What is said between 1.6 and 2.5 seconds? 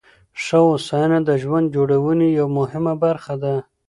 جوړونې